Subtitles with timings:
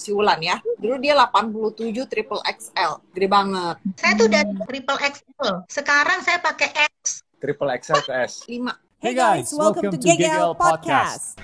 [0.00, 0.56] si Wulan ya.
[0.80, 3.76] Dulu dia 87 triple XL, gede banget.
[4.00, 5.54] Saya tuh udah triple XL.
[5.68, 7.20] Sekarang saya pakai X.
[7.36, 8.32] Triple XL ke S.
[8.48, 9.04] 5.
[9.04, 11.36] Hey guys, welcome, to GGL Podcast.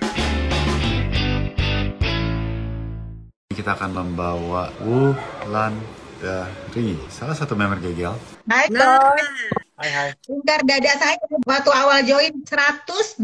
[3.53, 5.77] Kita akan membawa Wulan
[6.25, 8.17] dari salah satu member GGL.
[8.49, 9.13] Hai, Nah,
[9.77, 10.09] Hai hai.
[10.25, 13.21] Lingkar dada saya waktu awal join 120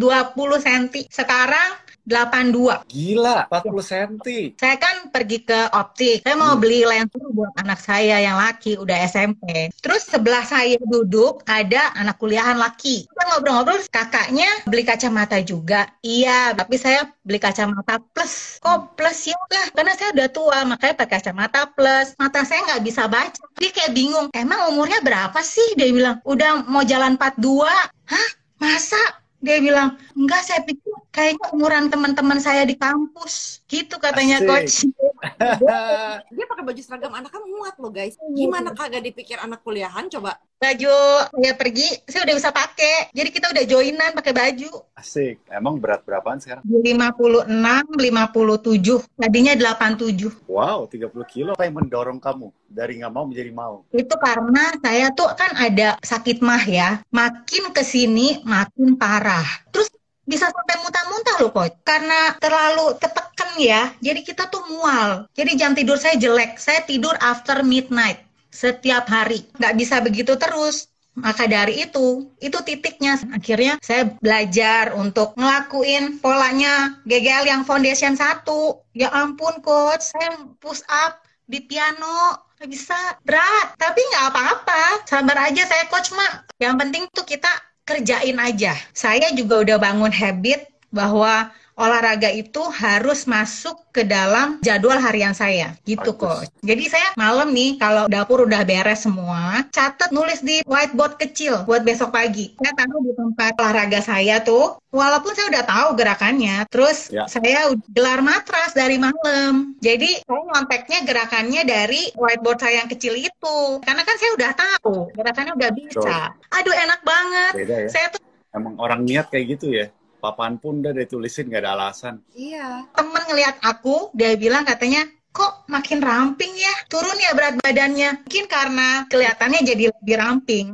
[0.61, 1.09] cm.
[1.09, 2.91] Sekarang 82.
[2.91, 4.13] Gila, 40 cm.
[4.59, 6.27] Saya kan pergi ke optik.
[6.27, 9.71] Saya mau beli lensa buat anak saya yang laki, udah SMP.
[9.79, 13.07] Terus sebelah saya duduk ada anak kuliahan laki.
[13.07, 15.87] Kita ngobrol-ngobrol, kakaknya beli kacamata juga.
[16.03, 18.59] Iya, tapi saya beli kacamata plus.
[18.59, 19.67] Kok plus ya lah?
[19.71, 22.19] Karena saya udah tua, makanya pakai kacamata plus.
[22.19, 23.43] Mata saya nggak bisa baca.
[23.63, 25.79] Dia kayak bingung, emang umurnya berapa sih?
[25.79, 27.63] Dia bilang, udah mau jalan 42.
[28.11, 28.29] Hah?
[28.59, 29.23] Masa?
[29.43, 33.61] Dia bilang, enggak saya pikir kayaknya umuran teman-teman saya di kampus.
[33.69, 34.49] Gitu katanya Asik.
[34.49, 34.75] coach.
[36.35, 38.17] dia pakai baju seragam anak kan muat loh guys.
[38.33, 40.41] Gimana kagak dipikir anak kuliahan coba?
[40.59, 40.95] Baju
[41.27, 43.11] saya pergi, saya udah bisa pakai.
[43.11, 44.71] Jadi kita udah joinan pakai baju.
[44.95, 45.43] Asik.
[45.51, 46.63] Emang berat berapaan sekarang?
[46.63, 49.03] 56, 57.
[49.19, 50.47] Tadinya 87.
[50.47, 51.51] Wow, 30 kilo.
[51.59, 53.83] Apa yang mendorong kamu dari nggak mau menjadi mau?
[53.91, 57.03] Itu karena saya tuh kan ada sakit mah ya.
[57.11, 59.47] Makin ke sini makin parah.
[59.75, 59.91] Terus
[60.33, 61.77] bisa sampai muntah-muntah loh coach.
[61.85, 63.93] Karena terlalu ketekan ya.
[64.01, 65.29] Jadi kita tuh mual.
[65.37, 66.57] Jadi jam tidur saya jelek.
[66.57, 69.45] Saya tidur after midnight setiap hari.
[69.61, 70.89] Nggak bisa begitu terus.
[71.13, 73.21] Maka dari itu, itu titiknya.
[73.37, 78.81] Akhirnya saya belajar untuk ngelakuin polanya GGL yang foundation satu.
[78.97, 82.41] Ya ampun coach, saya push up di piano.
[82.63, 82.97] Bisa,
[83.29, 83.77] berat.
[83.77, 85.05] Tapi nggak apa-apa.
[85.05, 86.49] Sabar aja saya coach mak.
[86.57, 87.51] Yang penting tuh kita
[87.83, 88.75] kerjain aja.
[88.95, 95.77] Saya juga udah bangun habit bahwa olahraga itu harus masuk ke dalam jadwal harian saya
[95.85, 96.49] gitu Bagus.
[96.49, 96.51] coach.
[96.65, 101.81] Jadi saya malam nih kalau dapur udah beres semua, catat nulis di whiteboard kecil buat
[101.83, 102.53] besok pagi.
[102.61, 107.29] Saya taruh di tempat olahraga saya tuh, walaupun saya udah tahu gerakannya, terus Ya.
[107.29, 109.77] saya gelar matras dari malam.
[109.81, 113.59] Jadi saya nyonteknya gerakannya dari whiteboard saya yang kecil itu.
[113.85, 116.19] Karena kan saya udah tahu, gerakannya udah bisa.
[116.57, 117.53] Aduh enak banget.
[117.57, 117.89] Beda ya.
[117.89, 118.21] Saya tuh
[118.53, 119.89] Emang orang niat kayak gitu ya.
[120.23, 122.23] Papan pun udah ditulisin nggak ada alasan.
[122.31, 122.87] Iya.
[122.95, 125.03] temen ngeliat aku, dia bilang katanya,
[125.35, 126.71] kok makin ramping ya?
[126.87, 128.23] Turun ya berat badannya.
[128.23, 130.67] Mungkin karena kelihatannya jadi lebih ramping.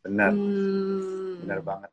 [0.00, 1.44] Benar, Hmm.
[1.44, 1.90] benar banget.